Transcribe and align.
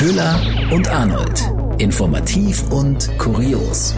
Köhler 0.00 0.40
und 0.70 0.88
Arnold. 0.88 1.42
Informativ 1.76 2.62
und 2.70 3.18
kurios. 3.18 3.94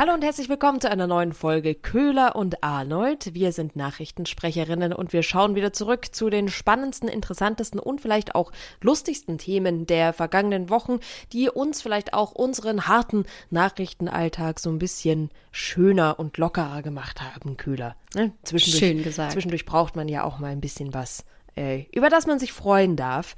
Hallo 0.00 0.14
und 0.14 0.24
herzlich 0.24 0.48
willkommen 0.48 0.80
zu 0.80 0.90
einer 0.90 1.06
neuen 1.06 1.34
Folge 1.34 1.74
Köhler 1.74 2.34
und 2.34 2.64
Arnold. 2.64 3.34
Wir 3.34 3.52
sind 3.52 3.76
Nachrichtensprecherinnen 3.76 4.94
und 4.94 5.12
wir 5.12 5.22
schauen 5.22 5.54
wieder 5.56 5.74
zurück 5.74 6.14
zu 6.14 6.30
den 6.30 6.48
spannendsten, 6.48 7.06
interessantesten 7.06 7.78
und 7.78 8.00
vielleicht 8.00 8.34
auch 8.34 8.50
lustigsten 8.80 9.36
Themen 9.36 9.84
der 9.84 10.14
vergangenen 10.14 10.70
Wochen, 10.70 11.00
die 11.34 11.50
uns 11.50 11.82
vielleicht 11.82 12.14
auch 12.14 12.32
unseren 12.32 12.88
harten 12.88 13.26
Nachrichtenalltag 13.50 14.58
so 14.58 14.70
ein 14.70 14.78
bisschen 14.78 15.28
schöner 15.52 16.18
und 16.18 16.38
lockerer 16.38 16.80
gemacht 16.80 17.20
haben, 17.20 17.58
Köhler. 17.58 17.94
Ne? 18.14 18.32
Zwischendurch, 18.42 18.80
Schön 18.80 19.02
gesagt. 19.02 19.32
Zwischendurch 19.32 19.66
braucht 19.66 19.96
man 19.96 20.08
ja 20.08 20.24
auch 20.24 20.38
mal 20.38 20.50
ein 20.50 20.62
bisschen 20.62 20.94
was, 20.94 21.26
äh, 21.56 21.84
über 21.92 22.08
das 22.08 22.26
man 22.26 22.38
sich 22.38 22.54
freuen 22.54 22.96
darf. 22.96 23.36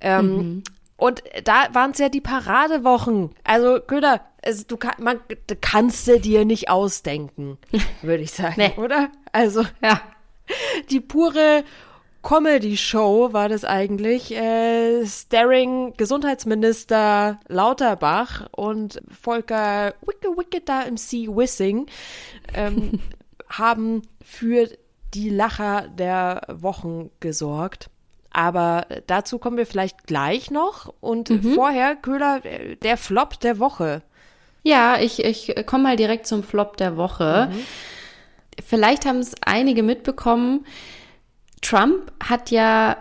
Ähm, 0.00 0.36
Mhm. 0.36 0.62
Und 0.96 1.24
da 1.42 1.66
waren 1.72 1.90
es 1.90 1.98
ja 1.98 2.08
die 2.08 2.20
Paradewochen. 2.20 3.30
Also, 3.42 3.80
Köhler, 3.80 4.20
es, 4.44 4.66
du, 4.66 4.76
kann, 4.76 4.94
man, 5.02 5.20
du 5.46 5.56
kannst 5.60 6.06
du 6.06 6.18
dir 6.20 6.44
nicht 6.44 6.68
ausdenken, 6.68 7.58
würde 8.02 8.22
ich 8.22 8.32
sagen, 8.32 8.54
Nee. 8.56 8.72
oder? 8.76 9.10
Also, 9.32 9.64
Ja. 9.82 10.00
die 10.90 11.00
pure 11.00 11.64
Comedy-Show 12.22 13.32
war 13.32 13.48
das 13.48 13.64
eigentlich. 13.64 14.34
Äh, 14.34 15.06
starring 15.06 15.94
Gesundheitsminister 15.96 17.38
Lauterbach 17.48 18.48
und 18.52 19.00
Volker 19.10 19.94
Wicke 20.06 20.36
Wicke 20.36 20.60
da 20.64 20.82
im 20.82 20.96
Sea 20.96 21.28
Wissing 21.28 21.86
ähm, 22.54 23.00
haben 23.48 24.02
für 24.22 24.68
die 25.14 25.30
Lacher 25.30 25.88
der 25.88 26.42
Wochen 26.50 27.10
gesorgt. 27.20 27.90
Aber 28.30 28.86
dazu 29.06 29.38
kommen 29.38 29.58
wir 29.58 29.66
vielleicht 29.66 30.06
gleich 30.06 30.50
noch. 30.50 30.92
Und 31.00 31.30
vorher, 31.54 31.94
Köhler, 31.94 32.44
äh, 32.44 32.76
der 32.76 32.96
Flop 32.96 33.38
der 33.40 33.58
Woche. 33.60 34.02
Ja, 34.64 34.98
ich, 34.98 35.22
ich 35.22 35.54
komme 35.66 35.84
mal 35.84 35.96
direkt 35.96 36.26
zum 36.26 36.42
Flop 36.42 36.76
der 36.78 36.96
Woche. 36.96 37.50
Vielleicht 38.66 39.04
haben 39.04 39.18
es 39.18 39.34
einige 39.44 39.82
mitbekommen. 39.82 40.66
Trump 41.60 42.10
hat 42.22 42.50
ja 42.50 42.96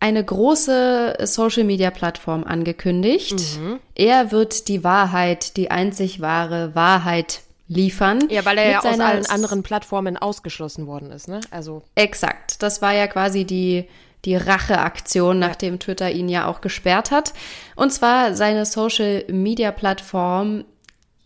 eine 0.00 0.24
große 0.24 1.18
Social-Media-Plattform 1.22 2.44
angekündigt. 2.44 3.58
Er 3.94 4.32
wird 4.32 4.68
die 4.68 4.84
Wahrheit, 4.84 5.56
die 5.56 5.70
einzig 5.70 6.20
wahre 6.20 6.74
Wahrheit 6.74 7.40
liefern. 7.68 8.28
Ja, 8.28 8.44
weil 8.44 8.58
er 8.58 8.70
ja 8.70 8.78
aus 8.80 9.00
allen 9.00 9.26
anderen 9.26 9.62
Plattformen 9.62 10.16
ausgeschlossen 10.16 10.86
worden 10.86 11.10
ist, 11.10 11.28
ne? 11.28 11.40
Also, 11.50 11.82
Exakt. 11.94 12.62
Das 12.62 12.82
war 12.82 12.92
ja 12.92 13.06
quasi 13.06 13.44
die, 13.44 13.88
die 14.26 14.36
Racheaktion, 14.36 15.38
nachdem 15.38 15.78
Twitter 15.78 16.10
ihn 16.10 16.28
ja 16.28 16.46
auch 16.46 16.60
gesperrt 16.60 17.10
hat. 17.10 17.32
Und 17.76 17.92
zwar 17.92 18.34
seine 18.34 18.66
Social 18.66 19.24
Media 19.28 19.70
Plattform 19.70 20.64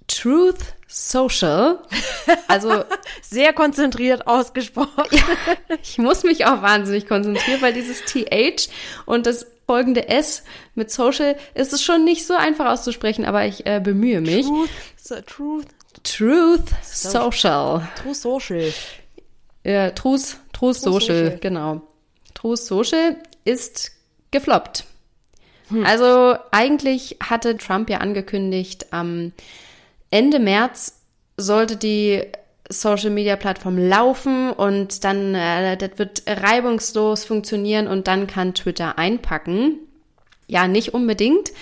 Truth 0.06 0.58
Social. 0.86 1.78
Also 2.46 2.84
sehr 3.22 3.52
konzentriert 3.52 4.26
ausgesprochen. 4.26 5.04
ich 5.82 5.98
muss 5.98 6.22
mich 6.22 6.46
auch 6.46 6.62
wahnsinnig 6.62 7.08
konzentrieren, 7.08 7.62
weil 7.62 7.72
dieses 7.72 8.02
TH 8.02 8.68
und 9.06 9.26
das 9.26 9.46
folgende 9.66 10.08
S 10.08 10.42
mit 10.74 10.90
Social 10.90 11.36
ist 11.54 11.72
es 11.72 11.82
schon 11.82 12.04
nicht 12.04 12.26
so 12.26 12.34
einfach 12.34 12.66
auszusprechen, 12.66 13.24
aber 13.24 13.46
ich 13.46 13.66
äh, 13.66 13.80
bemühe 13.82 14.20
mich. 14.20 14.46
Truth, 14.46 15.26
Truth, 15.26 15.66
Truth 16.02 16.68
Social. 16.82 17.88
True 18.00 18.14
Social. 18.14 18.72
Ja, 19.64 19.90
Truth, 19.90 20.36
Truth 20.52 20.76
Social, 20.76 21.00
Social. 21.00 21.38
genau. 21.40 21.82
Truth 22.40 22.58
Social 22.58 23.16
ist 23.44 23.92
gefloppt. 24.30 24.84
Also 25.84 26.36
eigentlich 26.50 27.18
hatte 27.22 27.56
Trump 27.56 27.90
ja 27.90 27.98
angekündigt, 27.98 28.86
am 28.90 29.32
Ende 30.10 30.40
März 30.40 31.00
sollte 31.36 31.76
die 31.76 32.22
Social 32.68 33.10
Media 33.10 33.36
Plattform 33.36 33.78
laufen 33.78 34.50
und 34.50 35.04
dann 35.04 35.34
äh, 35.34 35.76
das 35.76 35.90
wird 35.96 36.22
reibungslos 36.26 37.24
funktionieren 37.24 37.86
und 37.86 38.08
dann 38.08 38.26
kann 38.26 38.54
Twitter 38.54 38.98
einpacken. 38.98 39.78
Ja, 40.48 40.66
nicht 40.66 40.94
unbedingt. 40.94 41.52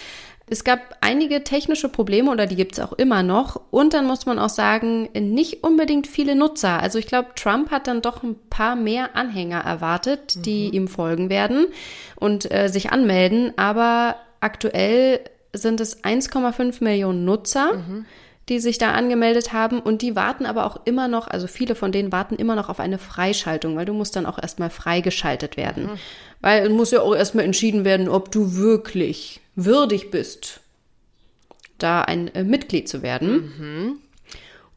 Es 0.51 0.65
gab 0.65 0.97
einige 1.01 1.45
technische 1.45 1.89
Probleme 1.89 2.31
oder 2.31 2.47
die 2.47 2.57
gibt's 2.57 2.81
auch 2.81 2.93
immer 2.93 3.23
noch. 3.23 3.61
Und 3.71 3.95
dann 3.95 4.07
muss 4.07 4.27
man 4.27 4.39
auch 4.39 4.49
sagen, 4.49 5.09
nicht 5.13 5.63
unbedingt 5.63 6.07
viele 6.07 6.35
Nutzer. 6.35 6.81
Also 6.81 6.99
ich 6.99 7.07
glaube, 7.07 7.31
Trump 7.35 7.71
hat 7.71 7.87
dann 7.87 8.03
doch 8.03 8.23
ein 8.23 8.37
paar 8.51 8.77
mehr 8.77 9.17
Anhänger 9.17 9.61
erwartet, 9.61 10.47
die 10.47 10.71
ihm 10.71 10.89
folgen 10.89 11.31
werden 11.31 11.67
und 12.17 12.51
äh, 12.51 12.69
sich 12.69 12.91
anmelden. 12.91 13.53
Aber 13.57 14.17
aktuell 14.41 15.21
sind 15.53 15.81
es 15.81 16.03
1,5 16.05 16.83
Millionen 16.83 17.25
Nutzer. 17.25 17.73
Die 18.49 18.61
sich 18.61 18.79
da 18.79 18.93
angemeldet 18.93 19.53
haben 19.53 19.81
und 19.81 20.01
die 20.01 20.17
warten 20.17 20.47
aber 20.47 20.65
auch 20.65 20.81
immer 20.87 21.07
noch, 21.07 21.29
also 21.29 21.47
viele 21.47 21.75
von 21.75 21.93
denen 21.93 22.13
warten 22.13 22.37
immer 22.37 22.55
noch 22.55 22.69
auf 22.69 22.81
eine 22.81 22.99
Freischaltung, 22.99 23.77
weil 23.77 23.85
du 23.85 23.93
musst 23.93 24.17
dann 24.17 24.25
auch 24.27 24.39
erstmal 24.41 24.71
freigeschaltet 24.71 25.57
werden. 25.57 25.91
Weil 26.41 26.67
es 26.67 26.73
muss 26.73 26.91
ja 26.91 27.03
auch 27.03 27.15
erstmal 27.15 27.45
entschieden 27.45 27.85
werden, 27.85 28.09
ob 28.09 28.31
du 28.31 28.55
wirklich 28.55 29.41
würdig 29.55 30.11
bist, 30.11 30.61
da 31.79 32.03
ein 32.03 32.35
äh, 32.35 32.45
Mitglied 32.45 32.89
zu 32.89 33.03
werden. 33.03 34.01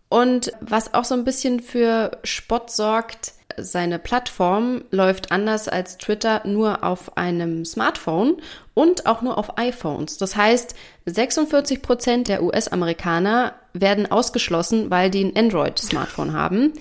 Und 0.09 0.51
was 0.59 0.93
auch 0.93 1.05
so 1.05 1.15
ein 1.15 1.23
bisschen 1.23 1.61
für 1.61 2.17
Spott 2.25 2.71
sorgt, 2.71 3.31
seine 3.57 3.99
Plattform 3.99 4.83
läuft 4.91 5.31
anders 5.31 5.67
als 5.67 5.97
Twitter 5.97 6.41
nur 6.45 6.83
auf 6.83 7.17
einem 7.17 7.65
Smartphone 7.65 8.37
und 8.73 9.05
auch 9.05 9.21
nur 9.21 9.37
auf 9.37 9.57
iPhones. 9.57 10.17
Das 10.17 10.35
heißt, 10.35 10.75
46 11.05 11.81
Prozent 11.81 12.27
der 12.27 12.43
US-Amerikaner 12.43 13.53
werden 13.73 14.11
ausgeschlossen, 14.11 14.89
weil 14.89 15.09
die 15.09 15.23
ein 15.23 15.35
Android-Smartphone 15.35 16.33
haben. 16.33 16.73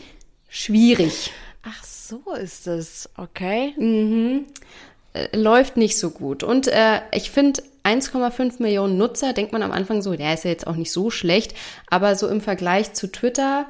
Schwierig. 0.49 1.33
Ach, 1.63 1.85
so 1.85 2.33
ist 2.35 2.67
es. 2.67 3.09
Okay. 3.17 3.75
Äh, 5.13 5.37
läuft 5.37 5.77
nicht 5.77 5.99
so 5.99 6.11
gut. 6.11 6.43
Und 6.43 6.69
äh, 6.69 7.01
ich 7.13 7.31
finde, 7.31 7.63
1,5 7.85 8.63
Millionen 8.63 8.99
Nutzer, 8.99 9.33
denkt 9.33 9.53
man 9.53 9.63
am 9.63 9.73
Anfang 9.73 10.03
so, 10.03 10.15
der 10.15 10.35
ist 10.35 10.45
ja 10.45 10.51
jetzt 10.51 10.67
auch 10.67 10.77
nicht 10.77 10.93
so 10.93 11.11
schlecht, 11.11 11.55
aber 11.89 12.15
so 12.15 12.29
im 12.29 12.41
Vergleich 12.41 12.93
zu 12.93 13.11
Twitter, 13.11 13.67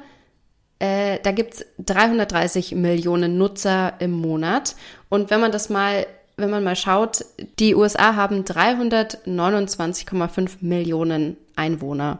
äh, 0.81 1.19
da 1.21 1.31
gibt's 1.31 1.63
330 1.79 2.73
Millionen 2.75 3.37
Nutzer 3.37 3.93
im 3.99 4.11
Monat. 4.11 4.75
Und 5.09 5.29
wenn 5.29 5.39
man 5.39 5.51
das 5.51 5.69
mal, 5.69 6.07
wenn 6.37 6.49
man 6.49 6.63
mal 6.63 6.75
schaut, 6.75 7.23
die 7.59 7.75
USA 7.75 8.15
haben 8.15 8.43
329,5 8.43 10.57
Millionen 10.61 11.37
Einwohner. 11.55 12.19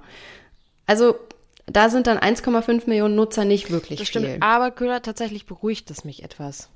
Also 0.86 1.16
da 1.66 1.90
sind 1.90 2.08
dann 2.08 2.18
1,5 2.20 2.88
Millionen 2.88 3.16
Nutzer 3.16 3.46
nicht 3.46 3.72
wirklich 3.72 4.00
Das 4.00 4.10
viel. 4.10 4.22
stimmt. 4.22 4.44
Aber 4.44 4.72
Köhler, 4.72 5.02
tatsächlich 5.02 5.46
beruhigt 5.46 5.90
es 5.92 6.04
mich 6.04 6.24
etwas, 6.24 6.70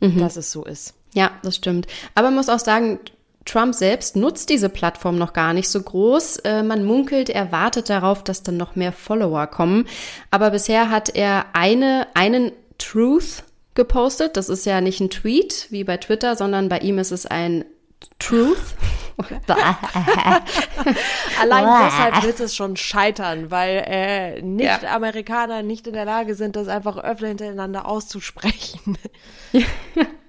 Mhm. 0.00 0.18
dass 0.18 0.36
es 0.36 0.52
so 0.52 0.64
ist. 0.64 0.94
Ja, 1.12 1.32
das 1.42 1.56
stimmt. 1.56 1.88
Aber 2.14 2.28
man 2.28 2.36
muss 2.36 2.48
auch 2.48 2.60
sagen, 2.60 3.00
Trump 3.44 3.74
selbst 3.74 4.16
nutzt 4.16 4.50
diese 4.50 4.68
Plattform 4.68 5.18
noch 5.18 5.32
gar 5.32 5.52
nicht 5.52 5.68
so 5.68 5.80
groß. 5.82 6.38
Äh, 6.38 6.62
man 6.62 6.84
munkelt, 6.84 7.30
er 7.30 7.52
wartet 7.52 7.88
darauf, 7.88 8.22
dass 8.22 8.42
dann 8.42 8.56
noch 8.56 8.76
mehr 8.76 8.92
Follower 8.92 9.46
kommen. 9.46 9.86
Aber 10.30 10.50
bisher 10.50 10.90
hat 10.90 11.14
er 11.14 11.46
eine, 11.54 12.06
einen 12.14 12.52
Truth 12.78 13.44
gepostet. 13.74 14.36
Das 14.36 14.48
ist 14.48 14.66
ja 14.66 14.80
nicht 14.80 15.00
ein 15.00 15.10
Tweet 15.10 15.66
wie 15.70 15.84
bei 15.84 15.96
Twitter, 15.96 16.36
sondern 16.36 16.68
bei 16.68 16.78
ihm 16.78 16.98
ist 16.98 17.12
es 17.12 17.26
ein 17.26 17.64
Truth. 18.18 18.58
Allein 21.40 21.84
deshalb 21.84 22.22
wird 22.22 22.40
es 22.40 22.56
schon 22.56 22.76
scheitern, 22.76 23.50
weil 23.50 23.84
äh, 23.86 24.42
Nicht-Amerikaner 24.42 25.62
nicht 25.62 25.86
in 25.86 25.92
der 25.92 26.06
Lage 26.06 26.34
sind, 26.34 26.56
das 26.56 26.68
einfach 26.68 26.96
öfter 26.96 27.26
hintereinander 27.26 27.86
auszusprechen. 27.86 28.96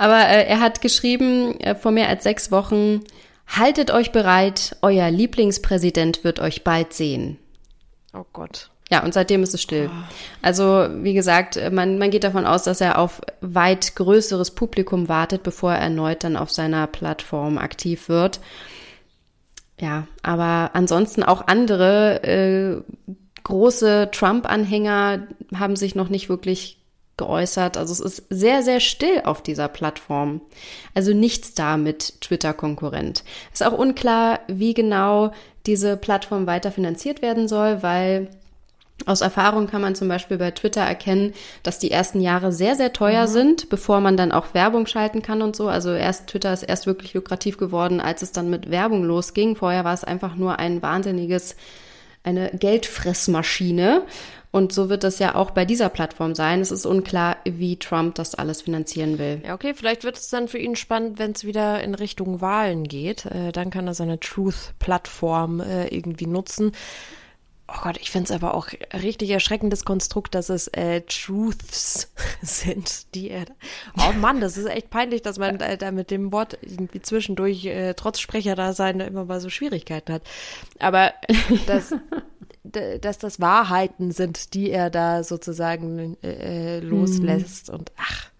Aber 0.00 0.30
äh, 0.30 0.46
er 0.46 0.60
hat 0.60 0.80
geschrieben 0.80 1.60
äh, 1.60 1.74
vor 1.74 1.92
mehr 1.92 2.08
als 2.08 2.22
sechs 2.24 2.50
Wochen, 2.50 3.02
haltet 3.46 3.90
euch 3.90 4.12
bereit, 4.12 4.74
euer 4.80 5.10
Lieblingspräsident 5.10 6.24
wird 6.24 6.40
euch 6.40 6.64
bald 6.64 6.94
sehen. 6.94 7.36
Oh 8.14 8.24
Gott. 8.32 8.70
Ja, 8.90 9.04
und 9.04 9.12
seitdem 9.12 9.42
ist 9.42 9.52
es 9.52 9.60
still. 9.60 9.90
Also, 10.40 10.88
wie 11.02 11.12
gesagt, 11.12 11.58
äh, 11.58 11.70
man, 11.70 11.98
man 11.98 12.10
geht 12.10 12.24
davon 12.24 12.46
aus, 12.46 12.64
dass 12.64 12.80
er 12.80 12.98
auf 12.98 13.20
weit 13.42 13.94
größeres 13.94 14.52
Publikum 14.52 15.10
wartet, 15.10 15.42
bevor 15.42 15.74
er 15.74 15.80
erneut 15.80 16.24
dann 16.24 16.38
auf 16.38 16.50
seiner 16.50 16.86
Plattform 16.86 17.58
aktiv 17.58 18.08
wird. 18.08 18.40
Ja, 19.78 20.06
aber 20.22 20.70
ansonsten 20.72 21.22
auch 21.22 21.46
andere 21.46 22.22
äh, 22.24 22.82
große 23.44 24.08
Trump-Anhänger 24.12 25.26
haben 25.54 25.76
sich 25.76 25.94
noch 25.94 26.08
nicht 26.08 26.30
wirklich 26.30 26.79
geäußert. 27.20 27.76
Also 27.76 27.92
es 27.92 28.00
ist 28.00 28.24
sehr, 28.30 28.62
sehr 28.62 28.80
still 28.80 29.22
auf 29.24 29.40
dieser 29.42 29.68
Plattform. 29.68 30.40
Also 30.94 31.12
nichts 31.14 31.54
da 31.54 31.76
mit 31.76 32.20
Twitter-Konkurrent. 32.20 33.22
Ist 33.52 33.62
auch 33.62 33.78
unklar, 33.78 34.40
wie 34.48 34.74
genau 34.74 35.32
diese 35.66 35.96
Plattform 35.96 36.48
weiter 36.48 36.72
finanziert 36.72 37.22
werden 37.22 37.46
soll, 37.46 37.82
weil 37.84 38.28
Aus 39.06 39.22
Erfahrung 39.22 39.66
kann 39.66 39.80
man 39.80 39.94
zum 39.94 40.08
Beispiel 40.08 40.36
bei 40.36 40.50
Twitter 40.50 40.82
erkennen, 40.82 41.32
dass 41.62 41.78
die 41.78 41.90
ersten 41.90 42.20
Jahre 42.20 42.52
sehr, 42.52 42.74
sehr 42.76 42.92
teuer 42.92 43.26
mhm. 43.26 43.30
sind, 43.30 43.68
bevor 43.70 44.00
man 44.00 44.16
dann 44.16 44.32
auch 44.32 44.52
Werbung 44.54 44.86
schalten 44.86 45.22
kann 45.22 45.42
und 45.42 45.56
so. 45.56 45.68
Also 45.68 45.92
erst 45.94 46.26
Twitter 46.28 46.52
ist 46.52 46.62
erst 46.62 46.86
wirklich 46.86 47.14
lukrativ 47.14 47.56
geworden, 47.56 48.00
als 48.00 48.22
es 48.22 48.32
dann 48.32 48.50
mit 48.50 48.70
Werbung 48.70 49.04
losging. 49.04 49.56
Vorher 49.56 49.84
war 49.84 49.94
es 49.94 50.04
einfach 50.04 50.36
nur 50.36 50.58
ein 50.58 50.82
wahnsinniges, 50.82 51.56
eine 52.22 52.50
Geldfressmaschine. 52.50 54.02
Und 54.52 54.72
so 54.72 54.88
wird 54.88 55.04
das 55.04 55.20
ja 55.20 55.36
auch 55.36 55.52
bei 55.52 55.64
dieser 55.64 55.88
Plattform 55.88 56.34
sein. 56.34 56.60
Es 56.60 56.72
ist 56.72 56.84
unklar, 56.84 57.36
wie 57.44 57.78
Trump 57.78 58.16
das 58.16 58.34
alles 58.34 58.62
finanzieren 58.62 59.18
will. 59.18 59.42
Ja, 59.46 59.54
okay, 59.54 59.74
vielleicht 59.74 60.02
wird 60.02 60.16
es 60.16 60.28
dann 60.28 60.48
für 60.48 60.58
ihn 60.58 60.74
spannend, 60.74 61.18
wenn 61.20 61.32
es 61.32 61.44
wieder 61.44 61.82
in 61.82 61.94
Richtung 61.94 62.40
Wahlen 62.40 62.84
geht. 62.84 63.26
Äh, 63.26 63.52
dann 63.52 63.70
kann 63.70 63.86
er 63.86 63.94
seine 63.94 64.18
Truth-Plattform 64.18 65.60
äh, 65.60 65.86
irgendwie 65.88 66.26
nutzen. 66.26 66.72
Oh 67.72 67.82
Gott, 67.82 67.98
ich 68.00 68.10
finde 68.10 68.24
es 68.24 68.30
aber 68.32 68.54
auch 68.54 68.68
richtig 68.92 69.30
erschreckendes 69.30 69.84
Konstrukt, 69.84 70.34
dass 70.34 70.48
es 70.48 70.68
äh, 70.68 71.02
Truths 71.02 72.12
sind, 72.42 73.14
die 73.14 73.30
er. 73.30 73.44
Oh 73.96 74.12
Mann, 74.12 74.40
das 74.40 74.56
ist 74.56 74.66
echt 74.66 74.90
peinlich, 74.90 75.22
dass 75.22 75.38
man 75.38 75.60
äh, 75.60 75.78
da 75.78 75.92
mit 75.92 76.10
dem 76.10 76.32
Wort 76.32 76.58
irgendwie 76.62 77.00
zwischendurch 77.00 77.66
äh, 77.66 77.94
trotz 77.94 78.18
Sprecherdasein 78.18 79.00
immer 79.00 79.24
mal 79.24 79.40
so 79.40 79.50
Schwierigkeiten 79.50 80.14
hat. 80.14 80.22
Aber 80.80 81.12
das, 81.66 81.94
dass 82.64 83.18
das 83.18 83.40
Wahrheiten 83.40 84.10
sind, 84.10 84.54
die 84.54 84.70
er 84.70 84.90
da 84.90 85.22
sozusagen 85.22 86.16
äh, 86.22 86.80
loslässt 86.80 87.68
hm. 87.68 87.74
und 87.76 87.92
ach, 87.96 88.30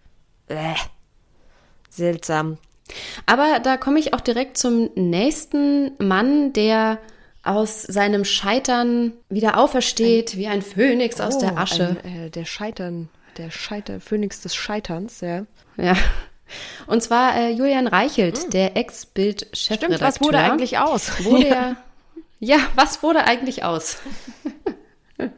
äh, 0.47 0.75
seltsam. 1.89 2.57
Aber 3.25 3.59
da 3.63 3.77
komme 3.77 3.99
ich 3.99 4.13
auch 4.13 4.21
direkt 4.21 4.57
zum 4.57 4.89
nächsten 4.95 5.91
Mann, 5.99 6.51
der 6.51 6.99
aus 7.43 7.83
seinem 7.83 8.25
Scheitern 8.25 9.13
wieder 9.29 9.57
aufersteht, 9.57 10.33
ein, 10.33 10.39
wie 10.39 10.47
ein 10.47 10.61
Phönix 10.61 11.19
oh, 11.19 11.23
aus 11.23 11.37
der 11.37 11.53
oh, 11.53 11.57
Asche. 11.57 11.97
Ein, 12.03 12.25
äh, 12.25 12.29
der 12.29 12.45
Scheitern, 12.45 13.09
der 13.37 13.51
Scheiter, 13.51 13.99
Phönix 13.99 14.41
des 14.41 14.55
Scheiterns, 14.55 15.21
ja. 15.21 15.45
Ja. 15.77 15.95
Und 16.85 17.01
zwar 17.01 17.35
äh, 17.35 17.51
Julian 17.51 17.87
Reichelt, 17.87 18.37
hm. 18.37 18.49
der 18.51 18.77
Ex-Bild-Chefredakteur. 18.77 19.97
Stimmt, 19.97 20.01
was 20.01 20.21
wurde 20.21 20.39
eigentlich 20.39 20.77
aus? 20.77 21.23
Wurde 21.23 21.47
ja. 21.47 21.75
ja, 22.39 22.57
was 22.75 23.01
wurde 23.03 23.23
eigentlich 23.23 23.63
aus? 23.63 23.99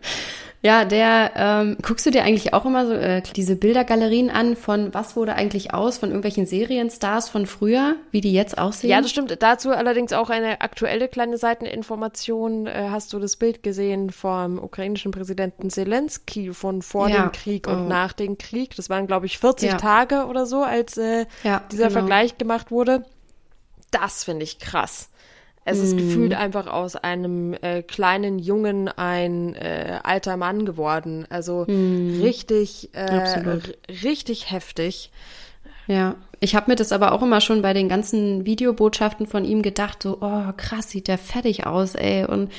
Ja, 0.66 0.86
der, 0.86 1.34
ähm, 1.36 1.78
guckst 1.82 2.06
du 2.06 2.10
dir 2.10 2.24
eigentlich 2.24 2.54
auch 2.54 2.66
immer 2.66 2.88
so 2.88 2.94
äh, 2.94 3.22
diese 3.36 3.58
Bildergalerien 3.58 4.30
an 4.30 4.56
von 4.56 4.94
was 4.94 5.18
wurde 5.18 5.36
eigentlich 5.36 5.74
aus 5.74 5.98
von 5.98 6.08
irgendwelchen 6.08 6.46
Serienstars 6.46 7.28
von 7.28 7.48
früher, 7.48 7.98
wie 8.12 8.22
die 8.22 8.32
jetzt 8.32 8.58
aussehen? 8.58 8.90
Ja, 8.90 9.02
das 9.02 9.12
stimmt. 9.12 9.36
Dazu 9.42 9.72
allerdings 9.72 10.14
auch 10.14 10.30
eine 10.30 10.62
aktuelle 10.62 11.10
kleine 11.10 11.38
Seiteninformation. 11.38 12.68
Äh, 12.68 12.88
hast 12.90 13.12
du 13.12 13.20
das 13.20 13.36
Bild 13.36 13.62
gesehen 13.62 14.10
vom 14.10 14.58
ukrainischen 14.58 15.12
Präsidenten 15.12 15.70
Zelensky 15.70 16.54
von 16.54 16.82
vor 16.82 17.10
ja. 17.10 17.24
dem 17.24 17.34
Krieg 17.34 17.68
und 17.68 17.86
oh. 17.86 17.90
nach 17.90 18.14
dem 18.14 18.38
Krieg? 18.38 18.74
Das 18.78 18.90
waren, 18.90 19.06
glaube 19.06 19.26
ich, 19.26 19.40
40 19.40 19.70
ja. 19.72 19.78
Tage 19.78 20.28
oder 20.28 20.46
so, 20.46 20.64
als 20.64 20.96
äh, 20.96 21.26
ja, 21.44 21.62
dieser 21.74 21.90
genau. 21.90 22.00
Vergleich 22.00 22.38
gemacht 22.38 22.72
wurde. 22.72 23.04
Das 23.92 24.24
finde 24.24 24.44
ich 24.44 24.60
krass. 24.60 25.10
Es 25.66 25.80
ist 25.80 25.96
mm. 25.96 25.98
gefühlt 25.98 26.34
einfach 26.34 26.68
aus 26.68 26.96
einem 26.96 27.54
äh, 27.62 27.82
kleinen 27.84 28.40
Jungen 28.40 28.90
ein 28.90 29.56
äh, 29.56 30.00
alter 30.04 30.38
Mann 30.38 30.66
geworden. 30.66 31.26
Also 31.30 31.66
mm. 31.68 32.22
richtig, 32.22 32.90
äh, 32.94 33.60
richtig 34.04 34.52
heftig. 34.52 35.12
Ja, 35.88 36.16
ich 36.40 36.56
habe 36.56 36.72
mir 36.72 36.76
das 36.76 36.92
aber 36.92 37.12
auch 37.12 37.22
immer 37.22 37.42
schon 37.42 37.62
bei 37.62 37.74
den 37.74 37.90
ganzen 37.90 38.46
Videobotschaften 38.46 39.28
von 39.28 39.46
ihm 39.46 39.62
gedacht, 39.62 40.04
so, 40.04 40.18
oh 40.22 40.52
krass, 40.56 40.90
sieht 40.90 41.08
der 41.08 41.18
fertig 41.18 41.66
aus, 41.66 41.96
ey. 41.96 42.26
Und 42.26 42.52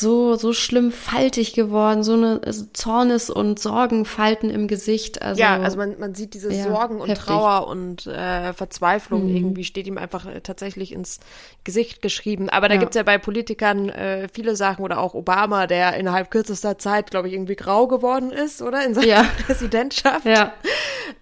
so, 0.00 0.34
so 0.34 0.52
schlimm 0.52 0.90
faltig 0.90 1.52
geworden, 1.52 2.02
so 2.02 2.14
eine 2.14 2.40
Zornes- 2.72 3.30
und 3.30 3.60
Sorgenfalten 3.60 4.50
im 4.50 4.66
Gesicht. 4.66 5.22
Also, 5.22 5.40
ja, 5.40 5.60
also 5.60 5.76
man, 5.76 5.98
man 6.00 6.14
sieht 6.14 6.34
diese 6.34 6.52
ja, 6.52 6.64
Sorgen 6.64 7.00
und 7.00 7.08
heftig. 7.08 7.26
Trauer 7.26 7.68
und 7.68 8.06
äh, 8.06 8.52
Verzweiflung 8.54 9.28
mhm. 9.28 9.36
irgendwie 9.36 9.64
steht 9.64 9.86
ihm 9.86 9.96
einfach 9.96 10.26
äh, 10.26 10.40
tatsächlich 10.40 10.92
ins 10.92 11.20
Gesicht 11.62 12.02
geschrieben. 12.02 12.48
Aber 12.48 12.68
da 12.68 12.74
ja. 12.74 12.80
gibt's 12.80 12.96
ja 12.96 13.04
bei 13.04 13.18
Politikern 13.18 13.88
äh, 13.88 14.28
viele 14.32 14.56
Sachen 14.56 14.84
oder 14.84 14.98
auch 14.98 15.14
Obama, 15.14 15.68
der 15.68 15.94
innerhalb 15.96 16.30
kürzester 16.30 16.76
Zeit, 16.76 17.12
glaube 17.12 17.28
ich, 17.28 17.34
irgendwie 17.34 17.56
grau 17.56 17.86
geworden 17.86 18.32
ist, 18.32 18.62
oder? 18.62 18.84
In 18.84 18.94
seiner 18.94 19.06
ja. 19.06 19.22
Präsidentschaft. 19.46 20.26
Ja. 20.26 20.54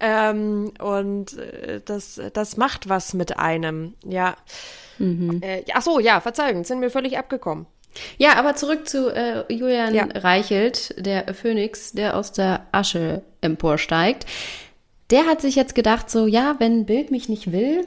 Ähm, 0.01 0.73
und 0.81 1.37
äh, 1.37 1.83
das, 1.85 2.19
das 2.33 2.57
macht 2.57 2.89
was 2.89 3.13
mit 3.13 3.39
einem, 3.39 3.93
ja. 4.03 4.35
Mhm. 4.99 5.43
Äh, 5.43 5.65
ach 5.75 5.83
so, 5.83 6.01
ja, 6.01 6.21
Verzeihung, 6.21 6.65
sind 6.65 6.81
mir 6.81 6.91
völlig 6.91 7.19
abgekommen. 7.19 7.67
Ja, 8.19 8.37
aber 8.37 8.57
zurück 8.57 8.89
zu 8.89 9.11
äh, 9.15 9.45
Julian 9.53 9.95
ja. 9.95 10.07
Reichelt, 10.15 10.95
der 10.99 11.35
Phönix, 11.35 11.93
der 11.93 12.17
aus 12.17 12.33
der 12.33 12.67
Asche 12.73 13.23
emporsteigt. 13.41 14.27
Der 15.11 15.27
hat 15.27 15.41
sich 15.41 15.57
jetzt 15.57 15.75
gedacht, 15.75 16.11
so, 16.11 16.27
ja, 16.27 16.57
wenn 16.59 16.87
Bild 16.87 17.11
mich 17.11 17.29
nicht 17.29 17.53
will, 17.53 17.87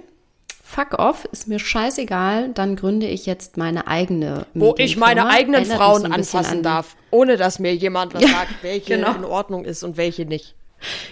fuck 0.63 0.99
off, 0.99 1.25
ist 1.31 1.47
mir 1.47 1.59
scheißegal, 1.59 2.49
dann 2.49 2.75
gründe 2.75 3.07
ich 3.07 3.25
jetzt 3.25 3.57
meine 3.57 3.87
eigene 3.87 4.45
Wo 4.53 4.75
ich 4.77 4.97
meine 4.97 5.27
eigenen 5.27 5.61
Erinnert 5.61 5.77
Frauen 5.77 6.11
anfassen 6.11 6.57
an 6.57 6.63
darf, 6.63 6.95
ohne 7.11 7.37
dass 7.37 7.59
mir 7.59 7.73
jemand 7.73 8.13
was 8.13 8.23
ja, 8.23 8.29
sagt, 8.29 8.63
welche 8.63 8.95
genau. 8.95 9.15
in 9.15 9.23
Ordnung 9.23 9.65
ist 9.65 9.83
und 9.83 9.97
welche 9.97 10.25
nicht. 10.25 10.55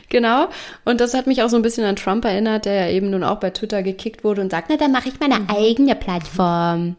Genau. 0.10 0.50
Und 0.86 1.00
das 1.01 1.13
hat 1.13 1.28
mich 1.28 1.42
auch 1.42 1.50
so 1.50 1.56
ein 1.56 1.62
bisschen 1.62 1.86
an 1.86 1.95
Trump 1.95 2.25
erinnert, 2.25 2.66
der 2.66 2.74
ja 2.74 2.90
eben 2.90 3.10
nun 3.10 3.24
auch 3.24 3.40
bei 3.40 3.50
Twitter 3.50 3.81
gekickt 3.81 4.24
wurde 4.24 4.42
und 4.42 4.51
sagt, 4.51 4.68
na, 4.69 4.78
dann 4.78 4.92
mache 4.92 5.10
ich 5.10 5.19
meine 5.19 5.40
mhm. 5.40 5.50
eigene 5.50 5.95
Plattform. 5.95 6.95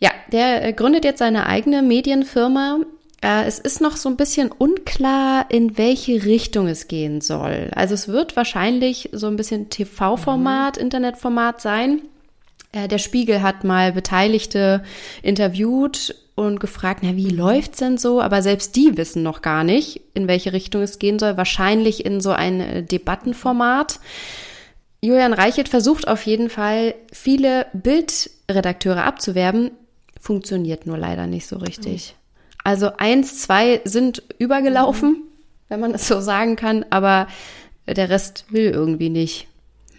Ja, 0.00 0.10
der 0.32 0.64
äh, 0.64 0.72
gründet 0.72 1.04
jetzt 1.04 1.18
seine 1.18 1.46
eigene 1.46 1.82
Medienfirma. 1.82 2.80
Äh, 3.22 3.44
es 3.46 3.58
ist 3.58 3.80
noch 3.80 3.96
so 3.96 4.08
ein 4.08 4.16
bisschen 4.16 4.52
unklar, 4.52 5.46
in 5.50 5.78
welche 5.78 6.24
Richtung 6.24 6.68
es 6.68 6.88
gehen 6.88 7.20
soll. 7.20 7.70
Also 7.74 7.94
es 7.94 8.08
wird 8.08 8.36
wahrscheinlich 8.36 9.08
so 9.12 9.26
ein 9.26 9.36
bisschen 9.36 9.70
TV-Format, 9.70 10.76
mhm. 10.76 10.82
Internetformat 10.82 11.60
sein. 11.60 12.02
Äh, 12.72 12.88
der 12.88 12.98
Spiegel 12.98 13.42
hat 13.42 13.64
mal 13.64 13.92
Beteiligte 13.92 14.82
interviewt 15.22 16.14
und 16.34 16.60
gefragt, 16.60 17.00
na, 17.02 17.16
wie 17.16 17.30
läuft's 17.30 17.78
denn 17.78 17.96
so? 17.96 18.20
Aber 18.20 18.42
selbst 18.42 18.76
die 18.76 18.98
wissen 18.98 19.22
noch 19.22 19.40
gar 19.40 19.64
nicht, 19.64 20.02
in 20.12 20.28
welche 20.28 20.52
Richtung 20.52 20.82
es 20.82 20.98
gehen 20.98 21.18
soll. 21.18 21.38
Wahrscheinlich 21.38 22.04
in 22.04 22.20
so 22.20 22.32
ein 22.32 22.86
Debattenformat. 22.86 24.00
Julian 25.00 25.32
Reichelt 25.32 25.68
versucht 25.68 26.08
auf 26.08 26.26
jeden 26.26 26.50
Fall, 26.50 26.94
viele 27.12 27.66
Bildredakteure 27.72 29.04
abzuwerben, 29.04 29.70
funktioniert 30.26 30.86
nur 30.86 30.98
leider 30.98 31.28
nicht 31.28 31.46
so 31.46 31.56
richtig. 31.56 32.16
Also 32.64 32.90
eins, 32.96 33.42
zwei 33.42 33.80
sind 33.84 34.24
übergelaufen, 34.38 35.10
mhm. 35.10 35.22
wenn 35.68 35.80
man 35.80 35.92
das 35.92 36.08
so 36.08 36.20
sagen 36.20 36.56
kann, 36.56 36.84
aber 36.90 37.28
der 37.86 38.10
Rest 38.10 38.46
will 38.50 38.70
irgendwie 38.70 39.08
nicht. 39.08 39.46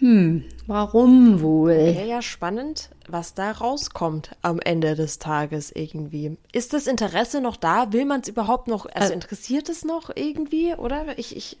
Hm, 0.00 0.44
warum 0.66 1.40
wohl? 1.40 1.94
Ja, 1.96 2.04
ja, 2.04 2.22
spannend, 2.22 2.90
was 3.08 3.32
da 3.32 3.50
rauskommt 3.52 4.36
am 4.42 4.60
Ende 4.60 4.94
des 4.96 5.18
Tages 5.18 5.72
irgendwie. 5.74 6.36
Ist 6.52 6.74
das 6.74 6.86
Interesse 6.86 7.40
noch 7.40 7.56
da? 7.56 7.94
Will 7.94 8.04
man 8.04 8.20
es 8.20 8.28
überhaupt 8.28 8.68
noch? 8.68 8.84
Also 8.84 9.14
interessiert 9.14 9.70
es 9.70 9.82
noch 9.82 10.10
irgendwie, 10.14 10.74
oder? 10.74 11.18
Ich, 11.18 11.34
ich. 11.34 11.56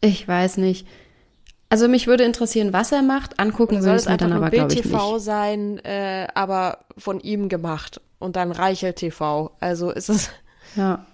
Ich 0.00 0.26
weiß 0.26 0.56
nicht. 0.56 0.88
Also 1.70 1.86
mich 1.88 2.06
würde 2.06 2.24
interessieren, 2.24 2.72
was 2.72 2.92
er 2.92 3.02
macht. 3.02 3.38
Angucken 3.38 3.82
würde 3.82 3.96
es 3.96 4.08
mir 4.08 4.16
dann 4.16 4.32
aber, 4.32 4.50
glaube 4.50 4.72
ich, 4.72 4.78
nicht. 4.78 4.90
TV 4.90 5.18
sein, 5.18 5.78
äh, 5.84 6.26
aber 6.34 6.78
von 6.96 7.20
ihm 7.20 7.48
gemacht. 7.48 8.00
Und 8.18 8.36
dann 8.36 8.52
Reichel 8.52 8.94
TV. 8.94 9.52
Also 9.60 9.90
ist 9.90 10.08
es... 10.08 10.30
Ja. 10.76 11.04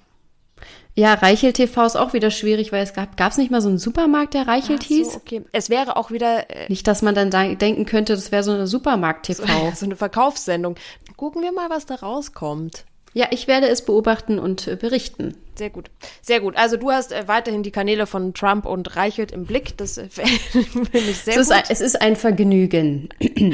Ja, 0.96 1.14
Reichel 1.14 1.52
TV 1.52 1.84
ist 1.84 1.96
auch 1.96 2.12
wieder 2.12 2.30
schwierig, 2.30 2.70
weil 2.70 2.84
es 2.84 2.92
gab, 2.92 3.16
gab 3.16 3.32
es 3.32 3.38
nicht 3.38 3.50
mal 3.50 3.60
so 3.60 3.68
einen 3.68 3.78
Supermarkt, 3.78 4.34
der 4.34 4.46
Reichelt 4.46 4.82
Ach 4.84 4.88
so, 4.88 4.94
hieß? 4.94 5.16
okay. 5.16 5.42
Es 5.50 5.68
wäre 5.68 5.96
auch 5.96 6.12
wieder. 6.12 6.48
Äh, 6.50 6.68
nicht, 6.68 6.86
dass 6.86 7.02
man 7.02 7.16
dann 7.16 7.30
denken 7.30 7.84
könnte, 7.84 8.14
das 8.14 8.30
wäre 8.30 8.44
so 8.44 8.52
eine 8.52 8.68
Supermarkt-TV. 8.68 9.44
So, 9.44 9.70
so, 9.74 9.86
eine 9.86 9.96
Verkaufssendung. 9.96 10.76
Gucken 11.16 11.42
wir 11.42 11.52
mal, 11.52 11.68
was 11.68 11.86
da 11.86 11.96
rauskommt. 11.96 12.84
Ja, 13.16 13.28
ich 13.30 13.46
werde 13.46 13.68
es 13.68 13.84
beobachten 13.84 14.40
und 14.40 14.66
äh, 14.66 14.74
berichten. 14.74 15.36
Sehr 15.54 15.70
gut. 15.70 15.88
Sehr 16.20 16.40
gut. 16.40 16.56
Also 16.56 16.76
du 16.76 16.90
hast 16.90 17.12
äh, 17.12 17.28
weiterhin 17.28 17.62
die 17.62 17.70
Kanäle 17.70 18.06
von 18.06 18.34
Trump 18.34 18.66
und 18.66 18.96
Reichelt 18.96 19.30
im 19.30 19.46
Blick. 19.46 19.76
Das 19.76 19.98
äh, 19.98 20.08
finde 20.10 20.98
ich 20.98 21.18
sehr 21.18 21.38
es 21.38 21.48
gut. 21.48 21.50
Ist 21.50 21.52
ein, 21.52 21.62
es 21.68 21.80
ist 21.80 22.02
ein 22.02 22.16
Vergnügen. 22.16 23.08
ja, 23.20 23.52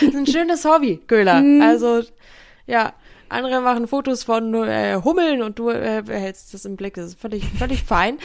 ein 0.18 0.26
schönes 0.26 0.64
Hobby, 0.64 0.98
Köhler. 1.06 1.42
Mhm. 1.42 1.60
Also, 1.60 2.02
ja. 2.66 2.94
Andere 3.28 3.62
machen 3.62 3.88
Fotos 3.88 4.24
von 4.24 4.52
äh, 4.54 5.00
Hummeln 5.02 5.42
und 5.42 5.58
du 5.58 5.70
äh, 5.70 6.02
behältst 6.04 6.52
das 6.52 6.66
im 6.66 6.76
Blick. 6.76 6.94
Das 6.94 7.06
ist 7.06 7.20
völlig, 7.20 7.44
völlig 7.58 7.82
fein. 7.82 8.18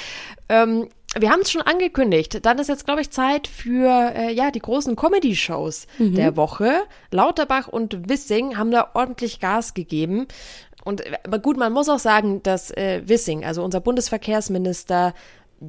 Ähm, 0.50 0.90
wir 1.22 1.32
haben 1.32 1.42
es 1.42 1.52
schon 1.52 1.62
angekündigt. 1.62 2.46
Dann 2.46 2.60
ist 2.60 2.68
jetzt, 2.68 2.86
glaube 2.86 3.02
ich, 3.02 3.10
Zeit 3.10 3.48
für 3.48 4.14
äh, 4.16 4.34
ja 4.34 4.52
die 4.52 4.60
großen 4.60 4.96
Comedy-Shows 4.96 5.88
mhm. 5.98 6.16
der 6.16 6.36
Woche. 6.36 6.82
Lauterbach 7.12 7.68
und 7.68 8.10
Wissing 8.10 8.58
haben 8.58 8.72
da 8.72 8.92
ordentlich 8.94 9.40
Gas 9.40 9.74
gegeben. 9.74 10.28
Und 10.84 11.04
aber 11.26 11.40
gut, 11.40 11.58
man 11.58 11.74
muss 11.74 11.90
auch 11.90 12.00
sagen, 12.00 12.42
dass 12.44 12.72
äh, 12.72 13.02
Wissing, 13.06 13.44
also 13.44 13.64
unser 13.64 13.82
Bundesverkehrsminister, 13.82 15.14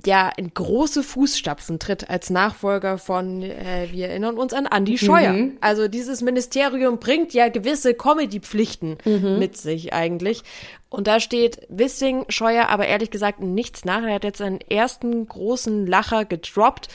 ja 0.05 0.31
in 0.37 0.53
große 0.53 1.03
Fußstapfen 1.03 1.79
tritt 1.79 2.11
als 2.11 2.31
Nachfolger 2.31 2.99
von, 2.99 3.43
äh, 3.43 3.89
wir 3.91 4.09
erinnern 4.09 4.37
uns 4.37 4.53
an 4.53 4.67
Andy 4.67 4.99
Scheuer. 4.99 5.33
Mhm. 5.33 5.59
Also 5.61 5.89
dieses 5.89 6.21
Ministerium 6.21 6.99
bringt 6.99 7.33
ja 7.33 7.49
gewisse 7.49 7.95
Comedy-Pflichten 7.95 8.99
mhm. 9.05 9.39
mit 9.39 9.57
sich 9.57 9.93
eigentlich. 9.93 10.43
Und 10.91 11.07
da 11.07 11.21
steht 11.21 11.61
Wissing 11.69 12.27
Scheuer 12.29 12.69
aber 12.69 12.87
ehrlich 12.87 13.11
gesagt 13.11 13.41
nichts 13.41 13.85
nach. 13.85 14.03
Er 14.03 14.15
hat 14.15 14.25
jetzt 14.25 14.39
seinen 14.39 14.61
ersten 14.61 15.27
großen 15.27 15.87
Lacher 15.87 16.25
gedroppt 16.25 16.89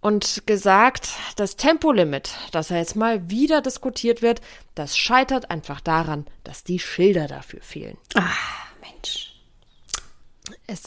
und 0.00 0.42
gesagt, 0.46 1.10
das 1.36 1.56
Tempolimit, 1.56 2.34
das 2.50 2.70
er 2.70 2.78
jetzt 2.78 2.96
mal 2.96 3.30
wieder 3.30 3.62
diskutiert 3.62 4.20
wird, 4.20 4.40
das 4.74 4.98
scheitert 4.98 5.50
einfach 5.50 5.80
daran, 5.80 6.26
dass 6.42 6.64
die 6.64 6.80
Schilder 6.80 7.28
dafür 7.28 7.60
fehlen. 7.62 7.96
Ah, 8.14 8.24
ist 8.24 8.71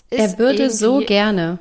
er 0.09 0.37
würde 0.37 0.69
so 0.69 0.99
gerne. 0.99 1.59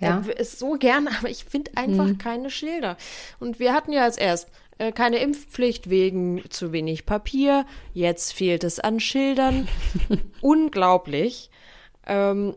Ja. 0.00 0.22
Er 0.26 0.38
ist 0.38 0.58
so 0.58 0.72
gerne, 0.72 1.10
aber 1.18 1.30
ich 1.30 1.44
finde 1.44 1.72
einfach 1.76 2.06
hm. 2.06 2.18
keine 2.18 2.50
Schilder. 2.50 2.96
Und 3.38 3.60
wir 3.60 3.72
hatten 3.72 3.92
ja 3.92 4.02
als 4.02 4.18
erst 4.18 4.48
äh, 4.78 4.92
keine 4.92 5.18
Impfpflicht 5.18 5.88
wegen 5.88 6.42
zu 6.50 6.72
wenig 6.72 7.06
Papier. 7.06 7.64
Jetzt 7.92 8.32
fehlt 8.32 8.64
es 8.64 8.80
an 8.80 9.00
Schildern. 9.00 9.68
Unglaublich. 10.40 11.50
Ähm, 12.06 12.54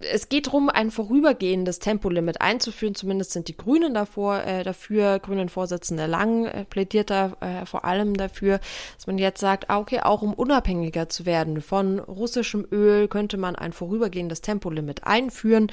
es 0.00 0.28
geht 0.28 0.46
darum, 0.46 0.68
ein 0.68 0.90
vorübergehendes 0.90 1.78
Tempolimit 1.78 2.40
einzuführen. 2.40 2.94
Zumindest 2.94 3.32
sind 3.32 3.48
die 3.48 3.56
Grünen 3.56 3.94
davor, 3.94 4.42
äh, 4.42 4.62
dafür, 4.62 5.18
Grünen 5.18 5.48
Vorsitzende 5.48 6.06
Lang 6.06 6.46
äh, 6.46 6.64
plädiert 6.64 7.10
da 7.10 7.36
äh, 7.40 7.66
vor 7.66 7.84
allem 7.84 8.16
dafür, 8.16 8.60
dass 8.96 9.06
man 9.06 9.18
jetzt 9.18 9.40
sagt, 9.40 9.70
ah, 9.70 9.78
okay, 9.78 10.00
auch 10.00 10.22
um 10.22 10.34
unabhängiger 10.34 11.08
zu 11.08 11.26
werden 11.26 11.62
von 11.62 11.98
russischem 11.98 12.66
Öl, 12.70 13.08
könnte 13.08 13.36
man 13.36 13.56
ein 13.56 13.72
vorübergehendes 13.72 14.40
Tempolimit 14.40 15.04
einführen. 15.04 15.68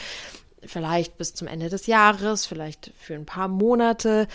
Vielleicht 0.64 1.18
bis 1.18 1.34
zum 1.34 1.48
Ende 1.48 1.70
des 1.70 1.88
Jahres, 1.88 2.46
vielleicht 2.46 2.92
für 2.98 3.16
ein 3.16 3.26
paar 3.26 3.48
Monate. 3.48 4.28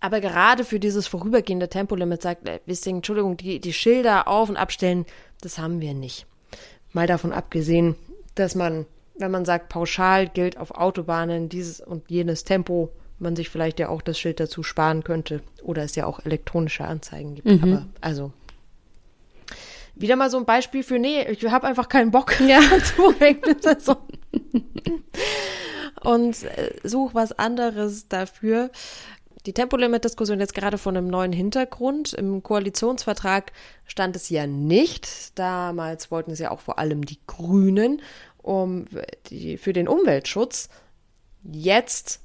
Aber 0.00 0.20
gerade 0.20 0.64
für 0.64 0.80
dieses 0.80 1.06
vorübergehende 1.06 1.68
Tempolimit 1.68 2.22
sagt 2.22 2.48
äh, 2.48 2.60
Wissing, 2.66 2.96
Entschuldigung, 2.96 3.36
die, 3.36 3.60
die 3.60 3.72
Schilder 3.72 4.28
auf- 4.28 4.48
und 4.48 4.56
abstellen, 4.56 5.06
das 5.40 5.58
haben 5.58 5.80
wir 5.80 5.94
nicht. 5.94 6.26
Mal 6.92 7.06
davon 7.06 7.32
abgesehen, 7.32 7.96
dass 8.34 8.54
man, 8.54 8.86
wenn 9.18 9.30
man 9.30 9.44
sagt, 9.44 9.68
pauschal 9.68 10.28
gilt 10.28 10.56
auf 10.56 10.72
Autobahnen 10.72 11.48
dieses 11.48 11.80
und 11.80 12.10
jenes 12.10 12.44
Tempo, 12.44 12.90
man 13.18 13.36
sich 13.36 13.50
vielleicht 13.50 13.78
ja 13.78 13.88
auch 13.88 14.02
das 14.02 14.18
Schild 14.18 14.40
dazu 14.40 14.62
sparen 14.62 15.04
könnte. 15.04 15.42
Oder 15.62 15.84
es 15.84 15.94
ja 15.94 16.06
auch 16.06 16.24
elektronische 16.24 16.84
Anzeigen 16.84 17.36
gibt. 17.36 17.46
Mhm. 17.46 17.62
Aber 17.62 17.86
also 18.00 18.32
wieder 19.94 20.16
mal 20.16 20.30
so 20.30 20.38
ein 20.38 20.46
Beispiel 20.46 20.82
für, 20.82 20.98
nee, 20.98 21.22
ich 21.30 21.44
habe 21.44 21.66
einfach 21.66 21.88
keinen 21.88 22.10
Bock 22.10 22.40
ja. 22.46 22.60
zu 22.82 23.14
so. 23.78 23.96
Und 26.02 26.42
äh, 26.42 26.72
such 26.82 27.14
was 27.14 27.32
anderes 27.32 28.08
dafür. 28.08 28.70
Die 29.46 29.52
Tempolimit-Diskussion 29.52 30.38
jetzt 30.38 30.54
gerade 30.54 30.78
von 30.78 30.96
einem 30.96 31.08
neuen 31.08 31.32
Hintergrund. 31.32 32.12
Im 32.12 32.42
Koalitionsvertrag 32.42 33.52
stand 33.86 34.14
es 34.14 34.28
ja 34.28 34.46
nicht. 34.46 35.36
Damals 35.38 36.10
wollten 36.10 36.30
es 36.30 36.38
ja 36.38 36.50
auch 36.50 36.60
vor 36.60 36.78
allem 36.78 37.04
die 37.04 37.18
Grünen 37.26 38.02
um 38.38 38.84
die, 39.26 39.56
für 39.56 39.72
den 39.72 39.88
Umweltschutz. 39.88 40.68
Jetzt 41.42 42.20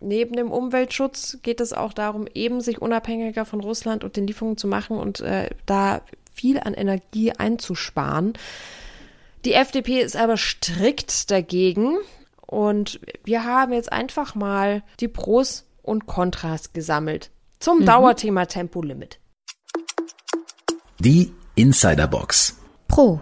neben 0.00 0.36
dem 0.36 0.50
Umweltschutz 0.50 1.38
geht 1.42 1.60
es 1.60 1.72
auch 1.72 1.92
darum, 1.92 2.26
eben 2.34 2.60
sich 2.60 2.80
unabhängiger 2.80 3.44
von 3.44 3.60
Russland 3.60 4.04
und 4.04 4.16
den 4.16 4.26
Lieferungen 4.26 4.58
zu 4.58 4.68
machen 4.68 4.98
und 4.98 5.20
äh, 5.20 5.50
da 5.66 6.02
viel 6.32 6.60
an 6.60 6.74
Energie 6.74 7.32
einzusparen. 7.32 8.34
Die 9.44 9.54
FDP 9.54 10.00
ist 10.00 10.16
aber 10.16 10.36
strikt 10.36 11.30
dagegen 11.30 11.96
und 12.46 13.00
wir 13.24 13.44
haben 13.44 13.72
jetzt 13.72 13.92
einfach 13.92 14.34
mal 14.34 14.82
die 15.00 15.08
Pros 15.08 15.64
und 15.88 16.06
Kontras 16.06 16.72
gesammelt 16.72 17.30
zum 17.58 17.80
mhm. 17.80 17.86
Dauerthema 17.86 18.46
Tempolimit. 18.46 19.18
Die 21.00 21.32
Insiderbox. 21.54 22.56
Pro. 22.86 23.20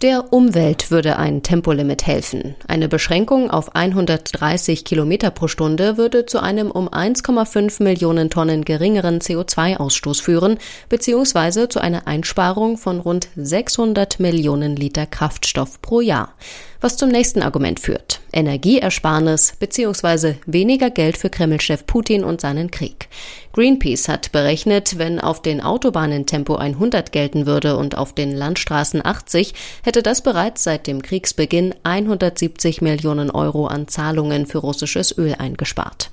Der 0.00 0.32
Umwelt 0.32 0.92
würde 0.92 1.16
ein 1.16 1.42
Tempolimit 1.42 2.06
helfen. 2.06 2.54
Eine 2.68 2.88
Beschränkung 2.88 3.50
auf 3.50 3.74
130 3.74 4.84
Kilometer 4.84 5.32
pro 5.32 5.48
Stunde 5.48 5.96
würde 5.96 6.24
zu 6.24 6.40
einem 6.40 6.70
um 6.70 6.88
1,5 6.88 7.82
Millionen 7.82 8.30
Tonnen 8.30 8.64
geringeren 8.64 9.18
CO2-Ausstoß 9.18 10.22
führen, 10.22 10.58
beziehungsweise 10.88 11.68
zu 11.68 11.80
einer 11.80 12.06
Einsparung 12.06 12.78
von 12.78 13.00
rund 13.00 13.28
600 13.34 14.20
Millionen 14.20 14.76
Liter 14.76 15.06
Kraftstoff 15.06 15.82
pro 15.82 16.00
Jahr 16.00 16.32
was 16.80 16.96
zum 16.96 17.08
nächsten 17.08 17.42
Argument 17.42 17.80
führt. 17.80 18.20
Energieersparnis 18.32 19.54
bzw. 19.58 20.34
weniger 20.46 20.90
Geld 20.90 21.16
für 21.16 21.30
Kremlchef 21.30 21.86
Putin 21.86 22.24
und 22.24 22.40
seinen 22.40 22.70
Krieg. 22.70 23.08
Greenpeace 23.52 24.08
hat 24.08 24.30
berechnet, 24.30 24.98
wenn 24.98 25.20
auf 25.20 25.42
den 25.42 25.60
Autobahnen 25.60 26.26
Tempo 26.26 26.56
100 26.56 27.10
gelten 27.10 27.46
würde 27.46 27.76
und 27.76 27.96
auf 27.96 28.12
den 28.14 28.32
Landstraßen 28.32 29.04
80, 29.04 29.54
hätte 29.82 30.02
das 30.02 30.22
bereits 30.22 30.62
seit 30.62 30.86
dem 30.86 31.02
Kriegsbeginn 31.02 31.74
170 31.82 32.82
Millionen 32.82 33.30
Euro 33.30 33.66
an 33.66 33.88
Zahlungen 33.88 34.46
für 34.46 34.58
russisches 34.58 35.16
Öl 35.18 35.34
eingespart. 35.36 36.10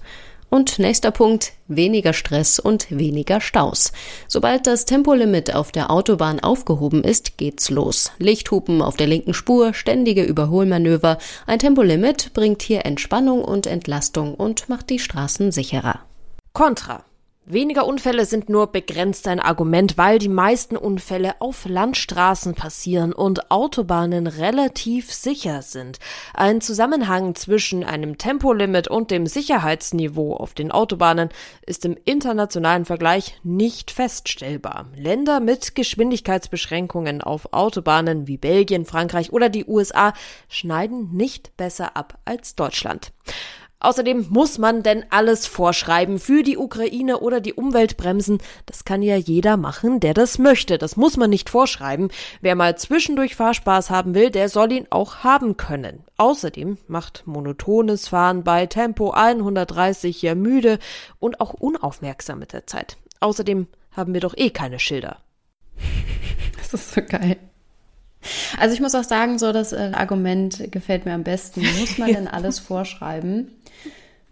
Und 0.49 0.79
nächster 0.79 1.11
Punkt, 1.11 1.53
weniger 1.67 2.13
Stress 2.13 2.59
und 2.59 2.87
weniger 2.89 3.41
Staus. 3.41 3.91
Sobald 4.27 4.67
das 4.67 4.85
Tempolimit 4.85 5.53
auf 5.53 5.71
der 5.71 5.91
Autobahn 5.91 6.39
aufgehoben 6.39 7.03
ist, 7.03 7.37
geht's 7.37 7.69
los. 7.69 8.11
Lichthupen 8.19 8.81
auf 8.81 8.95
der 8.95 9.07
linken 9.07 9.33
Spur, 9.33 9.73
ständige 9.73 10.23
Überholmanöver. 10.23 11.17
Ein 11.47 11.59
Tempolimit 11.59 12.33
bringt 12.33 12.61
hier 12.61 12.85
Entspannung 12.85 13.43
und 13.43 13.67
Entlastung 13.67 14.35
und 14.35 14.69
macht 14.69 14.89
die 14.89 14.99
Straßen 14.99 15.51
sicherer. 15.51 15.99
Contra. 16.53 17.03
Weniger 17.47 17.85
Unfälle 17.85 18.25
sind 18.25 18.49
nur 18.49 18.71
begrenzt 18.71 19.27
ein 19.27 19.39
Argument, 19.39 19.99
weil 19.99 20.17
die 20.17 20.29
meisten 20.29 20.75
Unfälle 20.75 21.35
auf 21.41 21.67
Landstraßen 21.67 22.55
passieren 22.55 23.13
und 23.13 23.51
Autobahnen 23.51 24.25
relativ 24.25 25.13
sicher 25.13 25.61
sind. 25.61 25.99
Ein 26.33 26.59
Zusammenhang 26.59 27.35
zwischen 27.35 27.83
einem 27.83 28.17
Tempolimit 28.17 28.87
und 28.87 29.11
dem 29.11 29.27
Sicherheitsniveau 29.27 30.35
auf 30.35 30.55
den 30.55 30.71
Autobahnen 30.71 31.29
ist 31.67 31.85
im 31.85 31.95
internationalen 32.03 32.85
Vergleich 32.85 33.39
nicht 33.43 33.91
feststellbar. 33.91 34.87
Länder 34.95 35.39
mit 35.39 35.75
Geschwindigkeitsbeschränkungen 35.75 37.21
auf 37.21 37.53
Autobahnen 37.53 38.27
wie 38.27 38.37
Belgien, 38.37 38.85
Frankreich 38.85 39.31
oder 39.31 39.49
die 39.49 39.65
USA 39.65 40.13
schneiden 40.49 41.11
nicht 41.13 41.55
besser 41.57 41.95
ab 41.95 42.17
als 42.25 42.55
Deutschland. 42.55 43.11
Außerdem 43.85 44.25
muss 44.31 44.57
man 44.57 44.81
denn 44.81 45.05
alles 45.11 45.45
vorschreiben 45.45 46.17
für 46.17 46.41
die 46.41 46.57
Ukraine 46.57 47.19
oder 47.19 47.39
die 47.39 47.53
Umweltbremsen. 47.53 48.39
Das 48.65 48.83
kann 48.83 49.03
ja 49.03 49.15
jeder 49.15 49.57
machen, 49.57 49.99
der 49.99 50.15
das 50.15 50.39
möchte. 50.39 50.79
Das 50.79 50.97
muss 50.97 51.17
man 51.17 51.29
nicht 51.29 51.51
vorschreiben. 51.51 52.09
Wer 52.41 52.55
mal 52.55 52.75
zwischendurch 52.79 53.35
Fahrspaß 53.35 53.91
haben 53.91 54.15
will, 54.15 54.31
der 54.31 54.49
soll 54.49 54.71
ihn 54.71 54.87
auch 54.89 55.17
haben 55.17 55.55
können. 55.55 56.03
Außerdem 56.17 56.79
macht 56.87 57.27
monotones 57.27 58.07
Fahren 58.07 58.43
bei 58.43 58.65
Tempo 58.65 59.11
130 59.11 60.19
ja 60.19 60.33
müde 60.33 60.79
und 61.19 61.39
auch 61.39 61.53
unaufmerksam 61.53 62.39
mit 62.39 62.53
der 62.53 62.65
Zeit. 62.65 62.97
Außerdem 63.19 63.67
haben 63.91 64.15
wir 64.15 64.21
doch 64.21 64.35
eh 64.35 64.49
keine 64.49 64.79
Schilder. 64.79 65.17
Das 66.57 66.73
ist 66.73 66.95
so 66.95 67.01
geil. 67.07 67.37
Also 68.57 68.73
ich 68.73 68.81
muss 68.81 68.95
auch 68.95 69.03
sagen, 69.03 69.37
so 69.37 69.51
das 69.51 69.71
äh, 69.71 69.91
Argument 69.93 70.71
gefällt 70.71 71.05
mir 71.05 71.13
am 71.13 71.23
besten. 71.23 71.61
Muss 71.79 71.99
man 71.99 72.07
denn 72.13 72.27
alles 72.27 72.57
vorschreiben? 72.57 73.51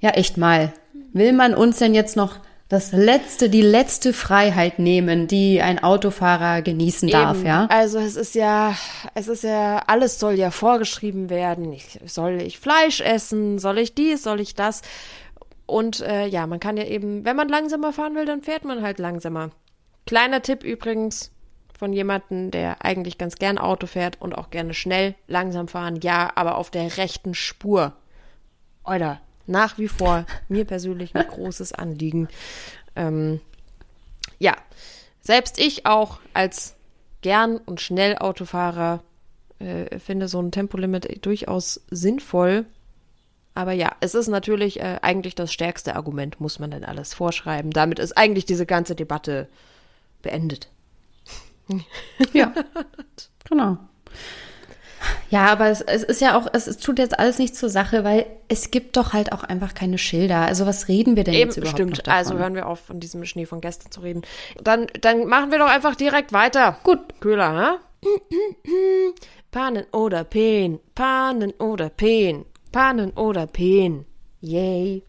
Ja, 0.04 0.10
echt 0.10 0.36
mal. 0.36 0.74
Will 1.14 1.32
man 1.32 1.56
uns 1.56 1.78
denn 1.78 1.96
jetzt 1.96 2.18
noch 2.18 2.40
das 2.68 2.92
letzte, 2.92 3.50
die 3.50 3.62
letzte 3.62 4.12
Freiheit 4.12 4.78
nehmen, 4.78 5.28
die 5.28 5.62
ein 5.62 5.82
Autofahrer 5.82 6.62
genießen 6.62 7.08
Eben. 7.08 7.18
darf, 7.18 7.42
ja? 7.42 7.68
Also 7.70 8.00
es 8.00 8.18
ist 8.18 8.36
ja, 8.36 8.76
es 9.14 9.30
ist 9.30 9.46
ja, 9.46 9.82
alles 9.88 10.20
soll 10.20 10.34
ja 10.34 10.52
vorgeschrieben 10.52 11.30
werden. 11.30 11.72
Ich, 11.72 12.02
soll 12.06 12.42
ich 12.42 12.60
Fleisch 12.60 13.00
essen? 13.00 13.60
Soll 13.60 13.78
ich 13.78 13.96
dies? 13.96 14.24
Soll 14.24 14.42
ich 14.42 14.56
das? 14.56 14.82
Und 15.68 16.02
äh, 16.02 16.26
ja, 16.26 16.48
man 16.48 16.60
kann 16.60 16.76
ja 16.76 16.84
eben, 16.84 17.24
wenn 17.24 17.38
man 17.38 17.48
langsamer 17.48 17.94
fahren 17.94 18.16
will, 18.16 18.26
dann 18.26 18.42
fährt 18.42 18.66
man 18.66 18.82
halt 18.82 19.00
langsamer. 19.00 19.52
Kleiner 20.06 20.42
Tipp 20.42 20.66
übrigens 20.66 21.32
von 21.80 21.94
jemandem, 21.94 22.52
der 22.52 22.84
eigentlich 22.84 23.18
ganz 23.18 23.36
gern 23.36 23.58
Auto 23.58 23.88
fährt 23.88 24.20
und 24.20 24.38
auch 24.38 24.50
gerne 24.50 24.74
schnell 24.74 25.16
langsam 25.28 25.70
fahren, 25.70 26.02
ja, 26.04 26.30
aber 26.36 26.58
auf 26.58 26.72
der 26.72 26.98
rechten 26.98 27.34
Spur. 27.34 27.94
Oder 28.84 29.22
nach 29.48 29.78
wie 29.78 29.88
vor 29.88 30.26
mir 30.48 30.66
persönlich 30.66 31.16
ein 31.16 31.28
großes 31.28 31.74
Anliegen. 31.74 32.28
Ähm, 32.96 33.42
ja, 34.40 34.56
selbst 35.22 35.60
ich 35.60 35.86
auch 35.86 36.20
als 36.34 36.76
gern 37.22 37.58
und 37.58 37.82
schnell 37.82 38.18
Autofahrer 38.18 39.02
äh, 39.60 40.00
finde 40.00 40.28
so 40.28 40.42
ein 40.42 40.52
Tempolimit 40.52 41.26
durchaus 41.26 41.82
sinnvoll. 41.90 42.66
Aber 43.56 43.72
ja, 43.72 43.96
es 44.00 44.16
ist 44.16 44.28
natürlich 44.28 44.80
äh, 44.80 45.00
eigentlich 45.02 45.36
das 45.36 45.54
stärkste 45.54 45.96
Argument, 45.96 46.40
muss 46.40 46.60
man 46.60 46.72
denn 46.72 46.84
alles 46.84 47.14
vorschreiben. 47.14 47.72
Damit 47.72 48.00
ist 48.00 48.18
eigentlich 48.18 48.46
diese 48.46 48.66
ganze 48.66 48.96
Debatte 48.96 49.48
beendet. 50.22 50.70
Ja, 52.34 52.54
genau. 53.50 53.78
Ja, 55.34 55.48
aber 55.48 55.70
es, 55.70 55.82
es 55.82 56.04
ist 56.04 56.22
ja 56.22 56.38
auch, 56.38 56.46
es, 56.54 56.68
es 56.68 56.78
tut 56.78 57.00
jetzt 57.00 57.18
alles 57.18 57.40
nicht 57.40 57.56
zur 57.56 57.70
Sache, 57.70 58.04
weil 58.04 58.28
es 58.50 58.70
gibt 58.70 58.98
doch 58.98 59.14
halt 59.14 59.32
auch 59.32 59.44
einfach 59.44 59.74
keine 59.74 59.98
Schilder. 59.98 60.42
Also 60.42 60.68
was 60.68 60.90
reden 60.90 61.16
wir 61.16 61.24
denn 61.24 61.34
Eben, 61.34 61.50
jetzt 61.50 61.58
überhaupt 61.58 61.76
stimmt. 61.76 61.98
davon? 61.98 62.14
Also 62.14 62.38
hören 62.38 62.54
wir 62.54 62.68
auf, 62.68 62.82
von 62.82 63.00
diesem 63.00 63.26
Schnee 63.26 63.48
von 63.48 63.60
gestern 63.60 63.90
zu 63.90 64.02
reden. 64.02 64.22
Dann, 64.62 64.86
dann 65.02 65.26
machen 65.26 65.50
wir 65.52 65.58
doch 65.58 65.70
einfach 65.70 65.96
direkt 65.96 66.34
weiter. 66.34 66.78
Gut. 66.84 67.00
Köhler, 67.20 67.52
ne? 67.52 67.80
Pannen 69.50 69.86
oder 69.92 70.24
Peen, 70.24 70.80
Pannen 70.94 71.52
oder 71.54 71.90
Peen, 71.90 72.46
Pannen 72.72 73.10
oder 73.14 73.48
Peen. 73.48 74.06
Yay. 74.40 75.02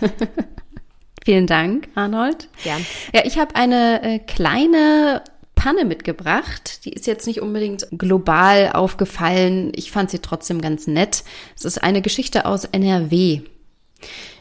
Vielen 1.24 1.48
Dank, 1.48 1.88
Arnold. 1.96 2.48
Gern. 2.62 2.86
Ja, 3.12 3.22
ich 3.24 3.38
habe 3.38 3.56
eine 3.56 4.04
äh, 4.04 4.18
kleine 4.20 5.24
Panne 5.62 5.84
mitgebracht. 5.84 6.84
Die 6.84 6.92
ist 6.92 7.06
jetzt 7.06 7.24
nicht 7.24 7.40
unbedingt 7.40 7.86
global 7.92 8.72
aufgefallen. 8.72 9.70
Ich 9.76 9.92
fand 9.92 10.10
sie 10.10 10.18
trotzdem 10.18 10.60
ganz 10.60 10.88
nett. 10.88 11.22
Es 11.56 11.64
ist 11.64 11.80
eine 11.80 12.02
Geschichte 12.02 12.46
aus 12.46 12.64
NRW. 12.64 13.42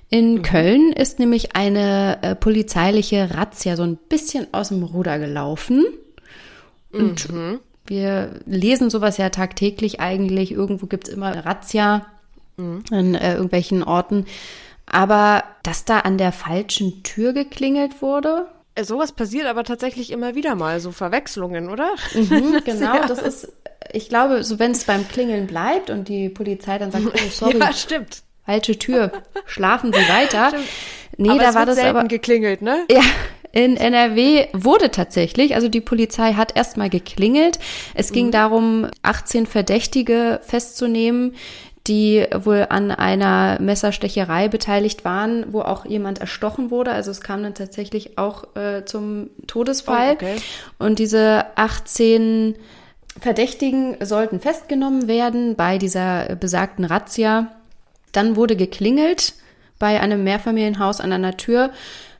In 0.09 0.41
Köln 0.41 0.91
ist 0.91 1.19
nämlich 1.19 1.55
eine 1.55 2.17
äh, 2.23 2.33
polizeiliche 2.33 3.35
Razzia 3.35 3.75
so 3.75 3.83
ein 3.83 3.97
bisschen 4.09 4.47
aus 4.51 4.69
dem 4.69 4.81
Ruder 4.81 5.19
gelaufen. 5.19 5.85
Und 6.91 7.29
wir 7.85 8.39
lesen 8.47 8.89
sowas 8.89 9.17
ja 9.17 9.29
tagtäglich 9.29 9.99
eigentlich. 9.99 10.51
Irgendwo 10.51 10.87
gibt's 10.87 11.09
immer 11.09 11.27
eine 11.27 11.45
Razzia 11.45 12.07
an 12.89 13.13
äh, 13.13 13.33
irgendwelchen 13.33 13.83
Orten. 13.83 14.25
Aber 14.87 15.43
dass 15.61 15.85
da 15.85 15.99
an 15.99 16.17
der 16.17 16.31
falschen 16.31 17.03
Tür 17.03 17.33
geklingelt 17.33 18.01
wurde, 18.01 18.47
Sowas 18.81 19.11
passiert 19.11 19.47
aber 19.47 19.63
tatsächlich 19.63 20.11
immer 20.11 20.35
wieder 20.35 20.55
mal, 20.55 20.79
so 20.79 20.91
Verwechslungen, 20.91 21.69
oder? 21.69 21.89
Mhm, 22.13 22.61
genau, 22.65 23.05
das 23.05 23.21
ist, 23.21 23.51
ich 23.91 24.07
glaube, 24.09 24.43
so 24.43 24.59
wenn 24.59 24.71
es 24.71 24.85
beim 24.85 25.07
Klingeln 25.07 25.47
bleibt 25.47 25.89
und 25.89 26.07
die 26.07 26.29
Polizei 26.29 26.77
dann 26.77 26.91
sagt, 26.91 27.05
oh, 27.07 27.29
sorry, 27.29 27.59
Ja, 27.59 27.73
stimmt. 27.73 28.23
falsche 28.45 28.79
Tür, 28.79 29.11
schlafen 29.45 29.91
Sie 29.91 29.99
weiter. 30.07 30.53
Nee, 31.17 31.29
aber 31.31 31.39
da 31.39 31.53
war 31.53 31.65
das 31.65 31.77
aber. 31.79 32.05
geklingelt, 32.05 32.61
ne? 32.61 32.85
Ja, 32.89 33.01
in 33.51 33.75
NRW 33.75 34.47
wurde 34.53 34.91
tatsächlich, 34.91 35.55
also 35.55 35.67
die 35.67 35.81
Polizei 35.81 36.33
hat 36.33 36.55
erstmal 36.55 36.89
geklingelt. 36.89 37.59
Es 37.93 38.13
ging 38.13 38.31
darum, 38.31 38.87
18 39.03 39.45
Verdächtige 39.45 40.39
festzunehmen, 40.43 41.35
die 41.87 42.27
wohl 42.33 42.67
an 42.69 42.91
einer 42.91 43.59
Messerstecherei 43.59 44.47
beteiligt 44.47 45.03
waren, 45.03 45.51
wo 45.51 45.61
auch 45.61 45.85
jemand 45.85 46.19
erstochen 46.19 46.69
wurde. 46.69 46.91
Also 46.91 47.09
es 47.09 47.21
kam 47.21 47.41
dann 47.41 47.55
tatsächlich 47.55 48.17
auch 48.17 48.55
äh, 48.55 48.85
zum 48.85 49.31
Todesfall. 49.47 50.11
Oh, 50.11 50.13
okay. 50.13 50.35
Und 50.77 50.99
diese 50.99 51.45
18 51.55 52.55
Verdächtigen 53.19 53.97
sollten 54.01 54.39
festgenommen 54.39 55.07
werden 55.07 55.55
bei 55.55 55.77
dieser 55.79 56.35
besagten 56.35 56.85
Razzia. 56.85 57.47
Dann 58.11 58.35
wurde 58.35 58.55
geklingelt 58.55 59.33
bei 59.79 59.99
einem 59.99 60.23
Mehrfamilienhaus 60.23 61.01
an 61.01 61.11
einer 61.11 61.35
Tür. 61.37 61.71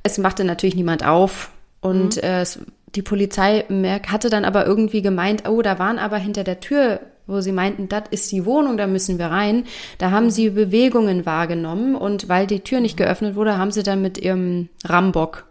Es 0.02 0.18
machte 0.18 0.44
natürlich 0.44 0.76
niemand 0.76 1.06
auf 1.06 1.52
und 1.82 2.22
äh, 2.24 2.42
es, 2.42 2.60
die 2.96 3.04
Polizei 3.04 3.64
hatte 4.08 4.30
dann 4.30 4.44
aber 4.44 4.66
irgendwie 4.66 5.02
gemeint, 5.02 5.48
oh, 5.48 5.62
da 5.62 5.80
waren 5.80 6.00
aber 6.00 6.18
hinter 6.18 6.44
der 6.44 6.60
Tür, 6.60 7.00
wo 7.32 7.42
sie 7.42 7.52
meinten, 7.52 7.90
das 7.90 8.04
ist 8.12 8.32
die 8.32 8.46
Wohnung, 8.46 8.78
da 8.78 8.88
müssen 8.88 9.18
wir 9.18 9.28
rein. 9.28 9.66
Da 9.98 10.12
haben 10.12 10.30
sie 10.30 10.50
Bewegungen 10.50 11.26
wahrgenommen 11.26 11.96
und 11.96 12.30
weil 12.30 12.48
die 12.48 12.60
Tür 12.60 12.80
nicht 12.80 12.98
geöffnet 12.98 13.36
wurde, 13.36 13.58
haben 13.58 13.72
sie 13.72 13.84
dann 13.84 14.02
mit 14.02 14.18
ihrem 14.18 14.70
Rambock 14.86 15.46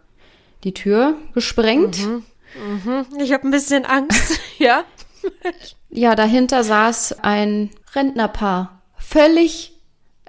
die 0.63 0.73
Tür 0.73 1.15
gesprengt. 1.33 1.97
Ich 3.19 3.33
habe 3.33 3.47
ein 3.47 3.51
bisschen 3.51 3.85
Angst, 3.85 4.39
ja? 4.57 4.83
Ja, 5.89 6.15
dahinter 6.15 6.63
saß 6.63 7.17
ein 7.21 7.69
Rentnerpaar. 7.93 8.81
Völlig 8.97 9.70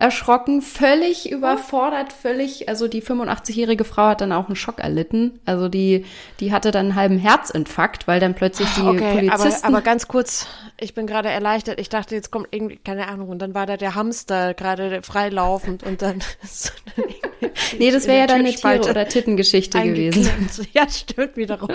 erschrocken, 0.03 0.63
völlig 0.63 1.31
überfordert, 1.31 2.13
völlig, 2.13 2.69
also 2.69 2.89
die 2.89 3.03
85-jährige 3.03 3.85
Frau 3.85 4.09
hat 4.09 4.21
dann 4.21 4.33
auch 4.33 4.47
einen 4.49 4.57
Schock 4.57 4.81
erlitten. 4.81 5.39
Also 5.47 5.69
die, 5.69 6.05
die 6.41 6.53
hatte 6.53 6.73
dann 6.73 6.87
einen 6.87 6.95
halben 6.97 7.19
Herzinfarkt, 7.19 8.09
weil 8.09 8.19
dann 8.19 8.35
plötzlich 8.35 8.69
die 8.75 8.81
Okay, 8.83 9.05
aber, 9.05 9.39
Polizisten. 9.39 9.67
aber 9.67 9.81
ganz 9.81 10.09
kurz, 10.09 10.49
ich 10.79 10.95
bin 10.95 11.07
gerade 11.07 11.29
erleichtert. 11.29 11.79
Ich 11.79 11.89
dachte, 11.89 12.17
jetzt 12.17 12.33
kommt 12.33 12.49
irgendwie, 12.51 12.79
keine 12.79 13.07
Ahnung, 13.07 13.29
und 13.29 13.39
dann 13.39 13.55
war 13.55 13.65
da 13.65 13.77
der 13.77 13.95
Hamster 13.95 14.55
gerade 14.55 15.03
freilaufend 15.03 15.85
und 15.85 16.03
dann 16.03 16.21
so 16.43 16.71
nee, 17.79 17.91
das 17.93 18.07
wäre 18.07 18.19
ja 18.19 18.27
dann 18.27 18.41
eine 18.41 18.51
Türspalte 18.51 18.91
oder 18.91 19.09
Tittengeschichte 19.09 19.81
gewesen. 19.83 20.29
Ja, 20.73 20.89
stimmt 20.89 21.37
wiederum. 21.37 21.69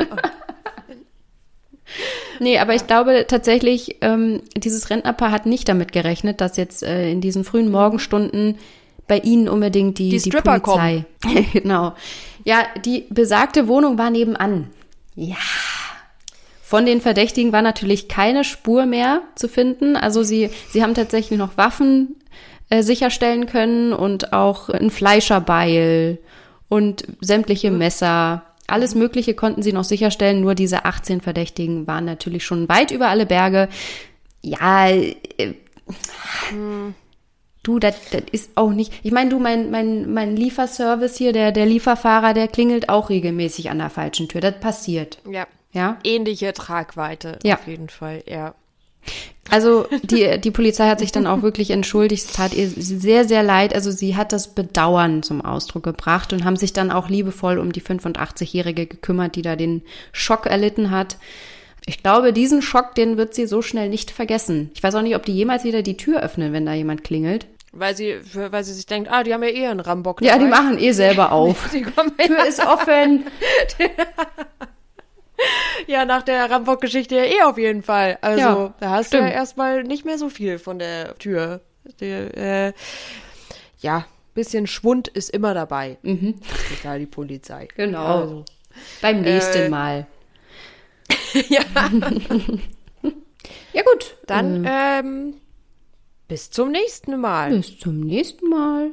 Nee, 2.40 2.60
aber 2.60 2.76
ich 2.76 2.88
glaube 2.88 3.26
tatsächlich, 3.28 3.98
ähm, 4.02 4.42
dieses 4.56 4.90
Rentnerpaar 4.90 5.32
hat 5.32 5.46
nicht 5.46 5.68
damit 5.70 5.92
gerechnet, 5.92 6.42
dass 6.42 6.58
jetzt 6.58 6.84
äh, 6.84 7.12
in 7.12 7.22
diesen 7.22 7.44
frühen 7.44 7.70
Morgenstunden 7.72 8.58
bei 9.08 9.20
ihnen 9.20 9.48
unbedingt 9.48 9.98
die, 9.98 10.10
Die 10.10 10.20
Stripper 10.20 10.60
Polizei. 10.60 11.06
genau. 11.54 11.94
Ja, 12.44 12.66
die 12.86 13.06
besagte 13.10 13.68
Wohnung 13.68 13.98
war 13.98 14.10
nebenan. 14.10 14.70
Ja. 15.16 15.36
Von 16.62 16.86
den 16.86 17.00
Verdächtigen 17.00 17.54
war 17.54 17.62
natürlich 17.62 18.10
keine 18.10 18.44
Spur 18.44 18.86
mehr 18.86 19.22
zu 19.36 19.48
finden. 19.48 19.96
Also 19.96 20.24
sie, 20.24 20.50
sie 20.70 20.84
haben 20.84 20.94
tatsächlich 20.94 21.40
noch 21.40 21.56
Waffen 21.58 22.16
äh, 22.70 22.84
sicherstellen 22.84 23.46
können 23.46 23.94
und 23.94 24.34
auch 24.34 24.68
ein 24.68 24.90
Fleischerbeil 24.90 26.20
und 26.68 27.06
sämtliche 27.22 27.72
Messer. 27.72 28.44
Alles 28.68 28.96
Mögliche 28.96 29.34
konnten 29.34 29.62
sie 29.64 29.72
noch 29.74 29.86
sicherstellen, 29.86 30.42
nur 30.42 30.54
diese 30.56 30.84
18 30.86 31.22
Verdächtigen 31.22 31.88
waren 31.88 32.06
natürlich 32.06 32.46
schon 32.46 32.68
weit 32.68 32.92
über 32.92 33.08
alle 33.08 33.26
Berge. 33.26 33.70
Ja, 34.42 34.90
äh, 34.90 35.54
du, 37.64 37.80
das 37.80 37.96
das 38.12 38.24
ist 38.32 38.52
auch 38.56 38.72
nicht. 38.72 38.94
Ich 39.04 39.12
meine, 39.12 39.30
du, 39.30 39.40
mein, 39.40 39.72
mein, 39.72 40.12
mein 40.14 40.36
Lieferservice 40.36 41.16
hier, 41.18 41.34
der, 41.34 41.52
der 41.52 41.66
Lieferfahrer, 41.66 42.34
der 42.34 42.48
klingelt 42.48 42.90
auch 42.90 43.10
regelmäßig 43.10 43.70
an 43.70 43.80
der 43.80 43.90
falschen 43.90 44.28
Tür. 44.28 44.42
Das 44.42 44.60
passiert. 44.60 45.20
Ja. 45.30 45.48
Ja. 45.74 45.98
Ähnliche 46.04 46.54
Tragweite, 46.54 47.40
Ja. 47.44 47.56
auf 47.56 47.68
jeden 47.68 47.90
Fall, 47.90 48.24
ja. 48.26 48.56
Also 49.50 49.88
die, 50.04 50.42
die 50.42 50.52
Polizei 50.52 50.90
hat 50.90 51.00
sich 51.00 51.14
dann 51.14 51.26
auch 51.26 51.42
wirklich 51.42 51.72
entschuldigt. 51.72 52.26
Es 52.26 52.34
tat 52.34 52.54
ihr 52.54 52.68
sehr, 52.70 53.24
sehr 53.26 53.44
leid. 53.44 53.74
Also 53.74 53.92
sie 53.92 54.18
hat 54.18 54.34
das 54.34 54.54
Bedauern 54.54 55.24
zum 55.24 55.40
Ausdruck 55.42 55.84
gebracht 55.84 56.34
und 56.34 56.44
haben 56.44 56.58
sich 56.58 56.74
dann 56.74 56.92
auch 56.92 57.08
liebevoll 57.08 57.58
um 57.58 57.72
die 57.72 57.82
85-Jährige 57.82 58.88
gekümmert, 58.88 59.36
die 59.38 59.42
da 59.44 59.56
den 59.56 59.84
Schock 60.12 60.48
erlitten 60.48 60.92
hat. 60.92 61.16
Ich 61.86 62.04
glaube, 62.04 62.34
diesen 62.34 62.62
Schock, 62.62 62.96
den 62.96 63.16
wird 63.16 63.34
sie 63.34 63.48
so 63.48 63.62
schnell 63.62 63.88
nicht 63.88 64.12
vergessen. 64.12 64.70
Ich 64.76 64.84
weiß 64.84 64.96
auch 64.96 65.02
nicht, 65.02 65.16
ob 65.16 65.24
die 65.26 65.32
jemals 65.34 65.64
wieder 65.64 65.82
die 65.82 65.96
Tür 65.96 66.22
öffnen, 66.22 66.52
wenn 66.52 66.66
da 66.66 66.74
jemand 66.74 67.06
klingelt. 67.06 67.48
Weil 67.72 67.96
sie, 67.96 68.16
weil 68.34 68.64
sie 68.66 68.74
sich 68.74 68.86
denkt, 68.86 69.10
ah, 69.10 69.24
die 69.24 69.34
haben 69.34 69.44
ja 69.44 69.50
eh 69.50 69.68
einen 69.68 69.80
Rambock 69.80 70.22
Ja, 70.22 70.38
die 70.38 70.46
dabei. 70.50 70.62
machen 70.62 70.78
eh 70.80 70.92
selber 70.92 71.32
auf. 71.32 71.70
Die 71.72 71.84
kommen 71.84 72.12
Tür 72.18 72.46
ist 72.46 72.60
offen. 72.60 73.24
ja 75.88 76.06
nach 76.06 76.24
der 76.24 76.50
Rambock-Geschichte 76.50 77.16
ja 77.16 77.24
eh 77.24 77.42
auf 77.44 77.58
jeden 77.58 77.84
Fall. 77.84 78.18
Also 78.22 78.40
Ja, 78.40 78.74
da 78.80 78.90
hast 78.92 79.14
du 79.14 79.18
stimmt. 79.18 79.30
ja 79.30 79.36
erstmal 79.36 79.84
nicht 79.84 80.06
mehr 80.06 80.18
so 80.18 80.30
viel 80.30 80.60
von 80.60 80.80
der 80.80 81.16
Tür. 81.18 81.62
Die, 82.00 82.06
äh, 82.06 82.74
ja, 83.80 84.06
bisschen 84.34 84.68
Schwund 84.68 85.08
ist 85.08 85.30
immer 85.30 85.54
dabei. 85.54 85.98
Mhm. 86.02 86.40
Egal 86.80 87.00
die 87.00 87.06
Polizei. 87.06 87.68
Genau. 87.76 88.06
Also. 88.22 88.46
Beim 89.02 89.22
nächsten 89.22 89.64
Äh, 89.64 89.70
Mal. 89.70 90.08
Ja, 91.50 91.62
Ja 93.74 93.84
gut, 93.84 94.18
dann 94.28 94.66
ähm, 94.68 95.36
bis 96.28 96.50
zum 96.50 96.72
nächsten 96.72 97.20
Mal. 97.20 97.52
bis 97.52 97.78
zum 97.80 98.00
nächsten 98.02 98.50
Mal. 98.50 98.92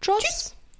Tschüss. 0.00 0.54